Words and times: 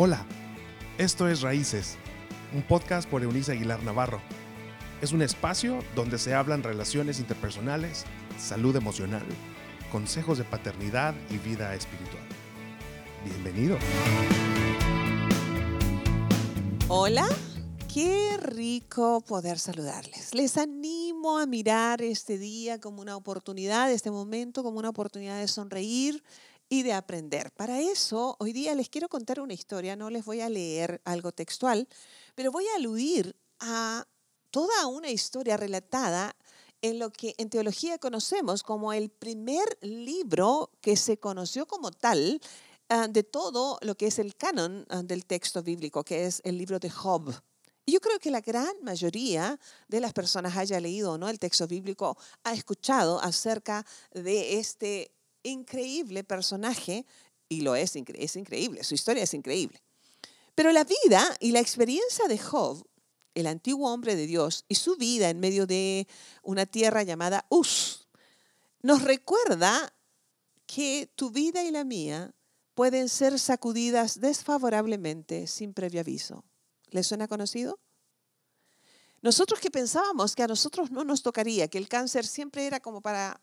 Hola, 0.00 0.24
esto 0.96 1.28
es 1.28 1.40
Raíces, 1.40 1.96
un 2.54 2.62
podcast 2.62 3.10
por 3.10 3.24
Eunice 3.24 3.50
Aguilar 3.50 3.82
Navarro. 3.82 4.20
Es 5.02 5.10
un 5.10 5.22
espacio 5.22 5.80
donde 5.96 6.18
se 6.18 6.36
hablan 6.36 6.62
relaciones 6.62 7.18
interpersonales, 7.18 8.04
salud 8.38 8.76
emocional, 8.76 9.24
consejos 9.90 10.38
de 10.38 10.44
paternidad 10.44 11.16
y 11.30 11.38
vida 11.38 11.74
espiritual. 11.74 12.22
Bienvenido. 13.24 13.76
Hola, 16.86 17.26
qué 17.92 18.36
rico 18.36 19.20
poder 19.22 19.58
saludarles. 19.58 20.32
Les 20.32 20.58
animo 20.58 21.40
a 21.40 21.46
mirar 21.46 22.02
este 22.02 22.38
día 22.38 22.78
como 22.78 23.02
una 23.02 23.16
oportunidad, 23.16 23.90
este 23.90 24.12
momento 24.12 24.62
como 24.62 24.78
una 24.78 24.90
oportunidad 24.90 25.40
de 25.40 25.48
sonreír 25.48 26.22
y 26.68 26.82
de 26.82 26.92
aprender. 26.92 27.50
Para 27.52 27.80
eso, 27.80 28.36
hoy 28.38 28.52
día 28.52 28.74
les 28.74 28.88
quiero 28.88 29.08
contar 29.08 29.40
una 29.40 29.54
historia, 29.54 29.96
no 29.96 30.10
les 30.10 30.24
voy 30.24 30.40
a 30.40 30.48
leer 30.48 31.00
algo 31.04 31.32
textual, 31.32 31.88
pero 32.34 32.52
voy 32.52 32.66
a 32.68 32.76
aludir 32.76 33.36
a 33.60 34.06
toda 34.50 34.86
una 34.86 35.10
historia 35.10 35.56
relatada 35.56 36.36
en 36.82 36.98
lo 36.98 37.10
que 37.10 37.34
en 37.38 37.50
teología 37.50 37.98
conocemos 37.98 38.62
como 38.62 38.92
el 38.92 39.10
primer 39.10 39.78
libro 39.80 40.70
que 40.80 40.96
se 40.96 41.18
conoció 41.18 41.66
como 41.66 41.90
tal 41.90 42.40
ah, 42.88 43.08
de 43.08 43.24
todo 43.24 43.78
lo 43.82 43.96
que 43.96 44.06
es 44.06 44.18
el 44.18 44.36
canon 44.36 44.86
ah, 44.88 45.02
del 45.02 45.26
texto 45.26 45.62
bíblico, 45.62 46.04
que 46.04 46.26
es 46.26 46.40
el 46.44 46.56
libro 46.56 46.78
de 46.78 46.90
Job. 46.90 47.34
Yo 47.86 48.00
creo 48.00 48.18
que 48.18 48.30
la 48.30 48.42
gran 48.42 48.74
mayoría 48.82 49.58
de 49.88 50.00
las 50.00 50.12
personas 50.12 50.56
haya 50.56 50.78
leído 50.78 51.16
no 51.16 51.28
el 51.28 51.38
texto 51.38 51.66
bíblico, 51.66 52.18
ha 52.44 52.52
escuchado 52.52 53.18
acerca 53.20 53.84
de 54.12 54.58
este 54.58 55.17
increíble 55.42 56.24
personaje, 56.24 57.06
y 57.48 57.62
lo 57.62 57.74
es, 57.76 57.94
es 57.96 58.36
increíble, 58.36 58.84
su 58.84 58.94
historia 58.94 59.22
es 59.22 59.34
increíble. 59.34 59.82
Pero 60.54 60.72
la 60.72 60.84
vida 60.84 61.36
y 61.40 61.52
la 61.52 61.60
experiencia 61.60 62.26
de 62.26 62.38
Job, 62.38 62.84
el 63.34 63.46
antiguo 63.46 63.92
hombre 63.92 64.16
de 64.16 64.26
Dios, 64.26 64.64
y 64.68 64.74
su 64.74 64.96
vida 64.96 65.30
en 65.30 65.40
medio 65.40 65.66
de 65.66 66.08
una 66.42 66.66
tierra 66.66 67.02
llamada 67.02 67.46
Uz, 67.48 68.08
nos 68.82 69.02
recuerda 69.02 69.94
que 70.66 71.10
tu 71.14 71.30
vida 71.30 71.64
y 71.64 71.70
la 71.70 71.84
mía 71.84 72.34
pueden 72.74 73.08
ser 73.08 73.38
sacudidas 73.38 74.20
desfavorablemente 74.20 75.46
sin 75.46 75.74
previo 75.74 76.00
aviso. 76.00 76.44
¿Les 76.90 77.06
suena 77.06 77.26
conocido? 77.26 77.80
Nosotros 79.20 79.58
que 79.58 79.70
pensábamos 79.70 80.36
que 80.36 80.44
a 80.44 80.46
nosotros 80.46 80.90
no 80.90 81.02
nos 81.02 81.22
tocaría, 81.22 81.68
que 81.68 81.78
el 81.78 81.88
cáncer 81.88 82.26
siempre 82.26 82.66
era 82.66 82.78
como 82.78 83.00
para 83.00 83.40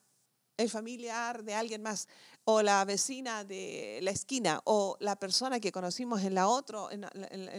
el 0.58 0.70
familiar 0.70 1.44
de 1.44 1.54
alguien 1.54 1.82
más, 1.82 2.08
o 2.46 2.62
la 2.62 2.84
vecina 2.86 3.44
de 3.44 4.00
la 4.02 4.12
esquina, 4.12 4.62
o 4.66 4.98
la 5.00 5.18
persona 5.18 5.60
que 5.60 5.72
conocimos 5.72 6.24
en, 6.24 6.36
la 6.36 6.48
otro, 6.48 6.90
en, 6.92 7.04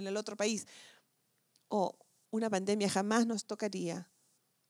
el 0.07 0.17
otro 0.17 0.37
país, 0.37 0.67
o 1.69 1.99
una 2.31 2.49
pandemia 2.49 2.89
jamás 2.89 3.27
nos 3.27 3.45
tocaría. 3.45 4.09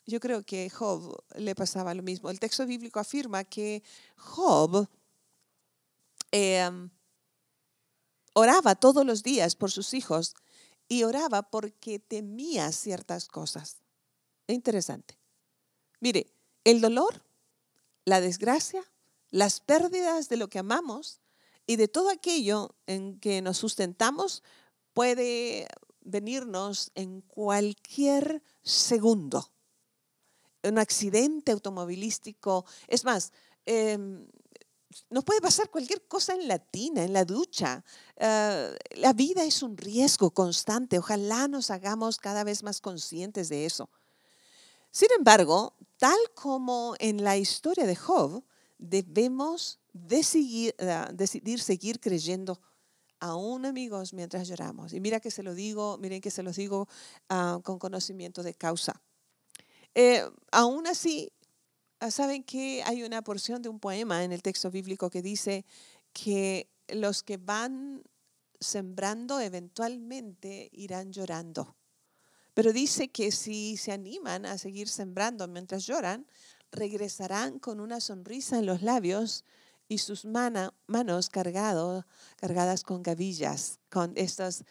Yo 0.06 0.20
creo 0.20 0.44
que 0.44 0.70
Job 0.70 1.24
le 1.34 1.54
pasaba 1.54 1.94
lo 1.94 2.02
mismo. 2.02 2.30
El 2.30 2.40
texto 2.40 2.64
bíblico 2.64 3.00
afirma 3.00 3.44
que 3.44 3.82
Job 4.16 4.88
em, 6.30 6.90
oraba 8.34 8.76
todos 8.76 9.04
los 9.04 9.22
días 9.22 9.56
por 9.56 9.70
sus 9.70 9.94
hijos 9.94 10.34
y 10.88 11.02
oraba 11.02 11.42
porque 11.50 11.98
temía 11.98 12.70
ciertas 12.70 13.26
cosas. 13.26 13.82
Interesante. 14.46 15.18
Mire, 16.00 16.32
el 16.62 16.80
dolor 16.80 17.25
la 18.06 18.20
desgracia, 18.20 18.82
las 19.30 19.60
pérdidas 19.60 20.30
de 20.30 20.38
lo 20.38 20.48
que 20.48 20.60
amamos 20.60 21.20
y 21.66 21.76
de 21.76 21.88
todo 21.88 22.08
aquello 22.08 22.74
en 22.86 23.18
que 23.18 23.42
nos 23.42 23.58
sustentamos 23.58 24.42
puede 24.94 25.66
venirnos 26.00 26.92
en 26.94 27.20
cualquier 27.20 28.42
segundo. 28.62 29.50
Un 30.62 30.78
accidente 30.78 31.50
automovilístico, 31.52 32.64
es 32.86 33.04
más, 33.04 33.32
em, 33.66 34.26
nos 35.10 35.24
puede 35.24 35.40
pasar 35.40 35.68
cualquier 35.68 36.06
cosa 36.06 36.34
en 36.34 36.46
la 36.46 36.60
tina, 36.60 37.02
en 37.02 37.12
la 37.12 37.24
ducha. 37.24 37.84
Eh, 38.16 38.76
la 38.92 39.12
vida 39.12 39.42
es 39.44 39.62
un 39.62 39.76
riesgo 39.76 40.30
constante. 40.30 40.98
Ojalá 40.98 41.48
nos 41.48 41.70
hagamos 41.70 42.18
cada 42.18 42.44
vez 42.44 42.62
más 42.62 42.80
conscientes 42.80 43.48
de 43.48 43.66
eso. 43.66 43.90
Sin 44.96 45.08
embargo, 45.14 45.76
tal 45.98 46.16
como 46.34 46.94
en 46.98 47.22
la 47.22 47.36
historia 47.36 47.84
de 47.84 47.94
Job, 47.94 48.42
debemos 48.78 49.78
decidir, 49.92 50.74
ah, 50.80 51.10
decidir 51.12 51.60
seguir 51.60 52.00
creyendo 52.00 52.62
aún 53.20 53.66
amigos 53.66 54.14
mientras 54.14 54.48
lloramos. 54.48 54.94
Y 54.94 55.00
mira 55.00 55.20
que 55.20 55.30
se 55.30 55.42
lo 55.42 55.54
digo, 55.54 55.98
miren 55.98 56.22
que 56.22 56.30
se 56.30 56.42
los 56.42 56.56
digo 56.56 56.88
ah, 57.28 57.60
con 57.62 57.78
conocimiento 57.78 58.42
de 58.42 58.54
causa. 58.54 59.02
Eh, 59.94 60.24
aún 60.50 60.86
así, 60.86 61.30
ah, 62.00 62.10
saben 62.10 62.42
que 62.42 62.82
hay 62.82 63.02
una 63.02 63.20
porción 63.20 63.60
de 63.60 63.68
un 63.68 63.80
poema 63.80 64.24
en 64.24 64.32
el 64.32 64.40
texto 64.40 64.70
bíblico 64.70 65.10
que 65.10 65.20
dice 65.20 65.66
que 66.14 66.70
los 66.88 67.22
que 67.22 67.36
van 67.36 68.02
sembrando 68.60 69.40
eventualmente 69.40 70.70
irán 70.72 71.12
llorando. 71.12 71.75
Pero 72.56 72.72
dice 72.72 73.08
que 73.08 73.32
si 73.32 73.76
se 73.76 73.92
animan 73.92 74.46
a 74.46 74.56
seguir 74.56 74.88
sembrando 74.88 75.46
mientras 75.46 75.84
lloran, 75.84 76.26
regresarán 76.72 77.58
con 77.58 77.80
una 77.80 78.00
sonrisa 78.00 78.58
en 78.58 78.64
los 78.64 78.80
labios 78.80 79.44
y 79.88 79.98
sus 79.98 80.24
manos 80.24 81.28
cargadas 81.28 82.82
con 82.82 83.02
gavillas, 83.02 83.78
con 83.90 84.14
estas, 84.16 84.64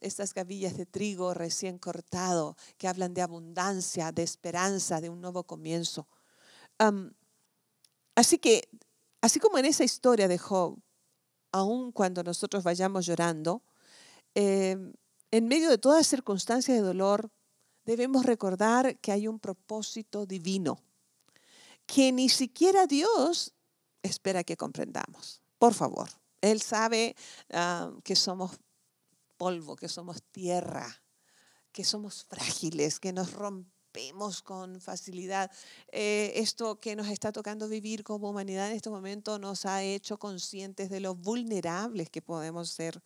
estas 0.00 0.32
gavillas 0.32 0.78
de 0.78 0.86
trigo 0.86 1.34
recién 1.34 1.76
cortado 1.76 2.56
que 2.78 2.88
hablan 2.88 3.12
de 3.12 3.20
abundancia, 3.20 4.10
de 4.10 4.22
esperanza, 4.22 5.02
de 5.02 5.10
un 5.10 5.20
nuevo 5.20 5.44
comienzo. 5.44 6.08
así 8.14 8.38
que, 8.38 8.62
así 9.20 9.40
como 9.40 9.58
en 9.58 9.66
esa 9.66 9.84
historia 9.84 10.26
de 10.26 10.38
Job, 10.38 10.78
aun 11.52 11.92
cuando 11.92 12.22
nosotros 12.22 12.64
vayamos 12.64 13.04
llorando, 13.04 13.62
em, 14.34 14.94
en 15.36 15.48
medio 15.48 15.68
de 15.68 15.78
toda 15.78 16.04
circunstancia 16.04 16.72
de 16.72 16.80
dolor, 16.80 17.28
debemos 17.84 18.24
recordar 18.24 19.00
que 19.00 19.10
hay 19.10 19.26
un 19.26 19.40
propósito 19.40 20.26
divino, 20.26 20.78
que 21.86 22.12
ni 22.12 22.28
siquiera 22.28 22.86
Dios 22.86 23.52
espera 24.04 24.44
que 24.44 24.56
comprendamos. 24.56 25.42
Por 25.58 25.74
favor, 25.74 26.08
Él 26.40 26.62
sabe 26.62 27.16
ah, 27.52 27.90
que 28.04 28.14
somos 28.14 28.52
polvo, 29.36 29.74
que 29.74 29.88
somos 29.88 30.22
tierra, 30.30 31.02
que 31.72 31.82
somos 31.82 32.22
frágiles, 32.22 33.00
que 33.00 33.12
nos 33.12 33.32
rompemos 33.32 34.40
con 34.40 34.80
facilidad. 34.80 35.50
Eh, 35.90 36.30
esto 36.36 36.78
que 36.78 36.94
nos 36.94 37.08
está 37.08 37.32
tocando 37.32 37.68
vivir 37.68 38.04
como 38.04 38.30
humanidad 38.30 38.70
en 38.70 38.76
este 38.76 38.88
momento 38.88 39.40
nos 39.40 39.66
ha 39.66 39.82
hecho 39.82 40.16
conscientes 40.16 40.90
de 40.90 41.00
lo 41.00 41.16
vulnerables 41.16 42.08
que 42.08 42.22
podemos 42.22 42.70
ser 42.70 43.02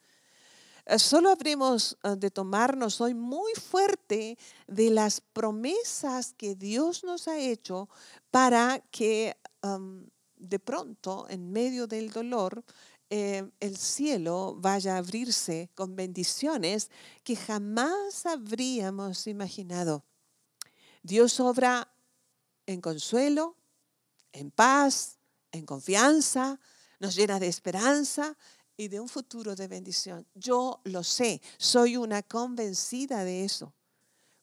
solo 0.97 1.31
habremos 1.31 1.99
eh, 2.03 2.17
de 2.17 2.31
tomarnos 2.31 3.01
hoy 3.01 3.15
muy 3.15 3.53
fuerte 3.55 4.39
de 4.67 4.91
las 4.91 5.21
promesas 5.21 6.33
que 6.35 6.55
Dios 6.55 7.05
nos 7.05 7.29
ha 7.29 7.39
hecho 7.39 7.89
para 8.31 8.81
que 8.91 9.37
de 10.39 10.59
pronto, 10.59 11.27
en 11.29 11.51
medio 11.51 11.87
del 11.87 12.11
dolor, 12.11 12.65
eh, 13.11 13.51
el 13.61 13.77
cielo 13.77 14.55
vaya 14.59 14.95
a 14.95 14.99
abrirse 14.99 15.71
con 15.75 15.97
bendiciones 15.97 16.91
que 17.25 17.37
jamás 17.37 18.27
habríamos 18.27 19.27
imaginado. 19.27 20.05
Dios 21.03 21.41
obra 21.41 21.91
en 22.67 22.81
consuelo, 22.81 23.57
en 24.33 24.51
paz, 24.51 25.19
en 25.53 25.65
confianza, 25.65 26.61
nos 27.01 27.15
llena 27.15 27.41
de 27.41 27.47
esperanza 27.47 28.37
y 28.79 28.87
de 28.89 29.01
un 29.01 29.09
futuro 29.09 29.57
de 29.57 29.67
bendición. 29.67 30.27
Yo 30.35 30.81
lo 30.85 31.03
sé, 31.03 31.43
soy 31.59 31.97
una 31.97 32.23
convencida 32.23 33.25
de 33.25 33.45
eso. 33.45 33.75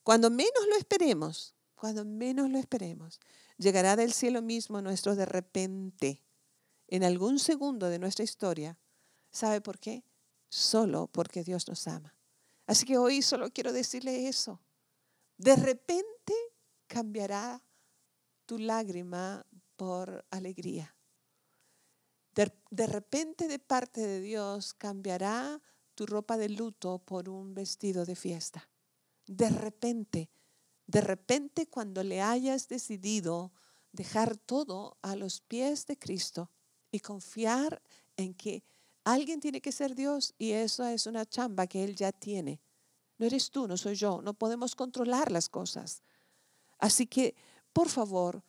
Cuando 0.03 0.29
menos 0.29 0.67
lo 0.69 0.75
esperemos, 0.75 1.55
cuando 1.73 2.03
menos 2.03 2.49
lo 2.49 2.59
esperemos, 2.59 3.19
llegará 3.57 3.95
del 3.95 4.11
cielo 4.11 4.41
mismo 4.41 4.81
nuestro 4.81 5.15
de 5.15 5.25
repente, 5.25 6.21
en 6.87 7.03
algún 7.03 7.39
segundo 7.39 7.87
de 7.87 7.97
nuestra 7.97 8.25
historia. 8.25 8.77
¿Sabe 9.31 9.61
por 9.61 9.79
qué? 9.79 10.03
Solo 10.49 11.07
porque 11.07 11.43
Dios 11.43 11.67
nos 11.69 11.87
ama. 11.87 12.13
Así 12.67 12.85
que 12.85 12.97
hoy 12.97 13.21
solo 13.21 13.51
quiero 13.51 13.71
decirle 13.71 14.27
eso. 14.27 14.59
De 15.37 15.55
repente 15.55 16.33
cambiará 16.87 17.63
tu 18.45 18.59
lágrima 18.59 19.45
por 19.77 20.25
alegría 20.29 20.94
de, 22.35 22.87
repente 22.87 23.47
de 23.47 23.59
parte 23.59 24.01
de 24.01 24.21
Dios 24.21 24.73
cambiará 24.73 25.61
tu 25.95 26.05
ropa 26.05 26.37
de 26.37 26.49
luto 26.49 26.99
por 26.99 27.29
un 27.29 27.53
vestido 27.53 28.05
de 28.05 28.15
fiesta. 28.15 28.69
De 29.25 29.49
repente, 29.49 30.29
de 30.87 31.01
repente 31.01 31.67
cuando 31.67 32.03
le 32.03 32.21
hayas 32.21 32.67
decidido 32.67 33.53
dejar 33.91 34.37
todo 34.37 34.97
a 35.01 35.15
los 35.15 35.41
pies 35.41 35.85
de 35.87 35.97
Cristo 35.97 36.51
y 36.91 36.99
confiar 36.99 37.81
en 38.17 38.33
que 38.33 38.63
Alguien 39.05 39.39
tiene 39.39 39.61
que 39.61 39.71
ser 39.71 39.93
Dios 39.93 40.33
y 40.39 40.51
eso 40.51 40.83
es 40.87 41.05
una 41.05 41.27
chamba 41.27 41.67
que 41.67 41.83
Él 41.83 41.95
ya 41.95 42.11
tiene. 42.11 42.59
No 43.19 43.27
eres 43.27 43.51
tú, 43.51 43.67
no 43.67 43.77
soy 43.77 43.93
yo. 43.95 44.19
No 44.23 44.33
podemos 44.33 44.75
controlar 44.75 45.31
las 45.31 45.47
cosas. 45.47 46.01
Así 46.79 47.05
que, 47.05 47.35
por 47.71 47.87
favor, 47.87 48.43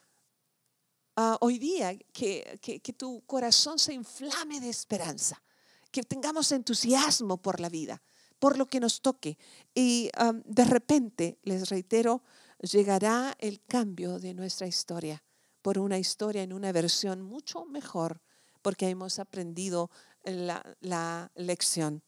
ah, 1.17 1.39
hoy 1.41 1.59
día 1.59 1.97
que, 2.13 2.59
que, 2.61 2.93
tu 2.93 3.23
corazón 3.27 3.79
se 3.79 3.95
inflame 3.95 4.61
de 4.61 4.69
esperanza, 4.69 5.43
que 5.91 6.03
tengamos 6.03 6.53
entusiasmo 6.53 7.39
por 7.39 7.61
la 7.61 7.69
vida, 7.69 8.03
por 8.39 8.59
lo 8.59 8.67
que 8.67 8.81
nos 8.81 9.01
toque. 9.01 9.39
Y 9.75 10.11
de 10.45 10.65
repente, 10.65 11.39
les 11.43 11.69
reitero, 11.69 12.23
llegará 12.61 13.35
el 13.39 13.63
cambio 13.65 14.19
de 14.19 14.35
nuestra 14.35 14.67
historia 14.67 15.23
por 15.63 15.79
una 15.79 15.99
historia 15.99 16.45
en 16.45 16.53
una 16.53 16.71
versión 16.71 17.23
mucho 17.23 17.65
mejor, 17.65 18.21
porque 18.63 18.89
hemos 18.89 19.19
aprendido 19.19 19.91
la, 20.23 21.33
lección. 21.35 22.03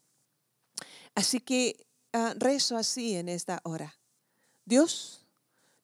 Así 1.15 1.41
que 1.41 1.87
ah, 2.13 2.35
rezo 2.37 2.77
así 2.77 3.17
en 3.17 3.29
esta 3.29 3.61
hora. 3.65 3.99
Dios, 4.65 5.27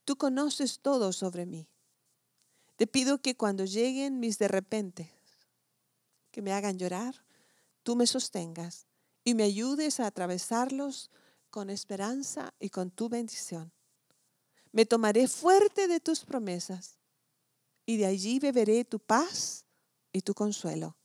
tú 0.04 0.16
conoces 0.16 0.78
todo 0.80 1.12
sobre 1.12 1.46
mí. 1.46 1.66
Te 2.76 2.86
pido 2.86 3.20
que 3.20 3.36
cuando 3.36 3.64
lleguen 3.64 4.18
mis 4.18 4.38
de 4.38 4.48
repente, 4.48 5.12
que 6.30 6.42
me 6.42 6.52
hagan 6.52 6.78
llorar, 6.78 7.24
tú 7.84 7.94
me 7.94 8.06
sostengas 8.06 8.86
y 9.22 9.34
me 9.34 9.44
ayudes 9.44 10.00
a 10.00 10.06
atravesarlos 10.06 11.10
con 11.50 11.70
esperanza 11.70 12.52
y 12.58 12.70
con 12.70 12.90
tu 12.90 13.08
bendición. 13.08 13.72
Me 14.72 14.84
tomaré 14.84 15.28
fuerte 15.28 15.86
de 15.86 16.00
tus 16.00 16.24
promesas 16.24 16.98
y 17.86 17.96
de 17.96 18.06
allí 18.06 18.40
beberé 18.40 18.84
tu 18.84 18.98
paz 18.98 19.64
y 20.12 20.22
tu 20.22 20.34
consuelo. 20.34 20.96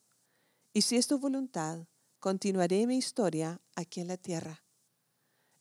Y 0.73 0.81
si 0.81 0.97
es 0.97 1.05
tu 1.05 1.19
voluntad, 1.19 1.85
continuaré 2.19 2.87
mi 2.87 2.97
historia 2.97 3.61
aquí 3.75 4.01
en 4.01 4.07
la 4.07 4.17
tierra. 4.17 4.63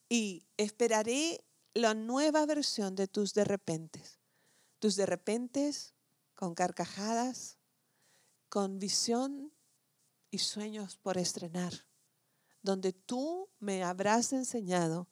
Y 0.09 0.47
esperaré 0.57 1.45
la 1.75 1.93
nueva 1.93 2.47
versión 2.47 2.97
de 2.97 3.09
tus 3.09 3.35
de 3.35 3.45
repentes. 3.45 4.19
Tus 4.79 4.97
de 4.97 5.05
repentes 5.05 5.95
con 6.39 6.55
carcajadas, 6.55 7.59
con 8.49 8.79
visión 8.79 9.53
y 10.31 10.39
sueños 10.39 10.97
por 10.97 11.19
estrenar, 11.19 11.73
donde 12.63 12.93
tú 12.93 13.51
me 13.59 13.83
habrás 13.83 14.33
enseñado 14.33 15.09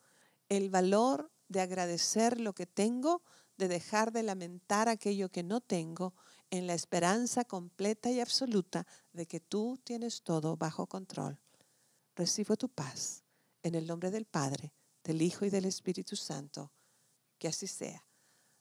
el 0.48 0.70
valor 0.70 1.32
de 1.48 1.62
agradecer 1.62 2.38
lo 2.38 2.54
que 2.54 2.66
tengo, 2.66 3.24
de 3.56 3.66
dejar 3.66 4.12
de 4.12 4.22
lamentar 4.22 4.88
aquello 4.88 5.28
que 5.28 5.42
no 5.42 5.60
tengo, 5.60 6.14
en 6.50 6.68
la 6.68 6.74
esperanza 6.74 7.44
completa 7.44 8.08
y 8.12 8.20
absoluta 8.20 8.86
de 9.12 9.26
que 9.26 9.40
tú 9.40 9.80
tienes 9.82 10.22
todo 10.22 10.56
bajo 10.56 10.86
control. 10.86 11.40
Recibo 12.14 12.56
tu 12.56 12.68
paz 12.68 13.24
en 13.64 13.74
el 13.74 13.88
nombre 13.88 14.12
del 14.12 14.26
Padre, 14.26 14.72
del 15.02 15.20
Hijo 15.22 15.44
y 15.44 15.50
del 15.50 15.64
Espíritu 15.64 16.14
Santo. 16.14 16.70
Que 17.36 17.48
así 17.48 17.66
sea. 17.66 18.06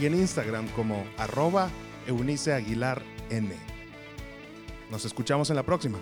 y 0.00 0.06
en 0.06 0.14
Instagram 0.14 0.68
como 0.68 1.04
arroba 1.16 1.70
Eunice 2.06 2.52
Aguilar 2.52 3.02
N. 3.30 3.48
Nos 4.90 5.04
escuchamos 5.04 5.50
en 5.50 5.56
la 5.56 5.62
próxima. 5.62 5.98